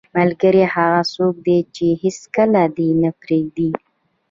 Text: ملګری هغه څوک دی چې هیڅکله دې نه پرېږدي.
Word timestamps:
ملګری 0.17 0.63
هغه 0.75 1.01
څوک 1.13 1.35
دی 1.45 1.57
چې 1.75 1.85
هیڅکله 2.03 2.63
دې 2.77 2.89
نه 3.01 3.09
پرېږدي. 3.21 3.69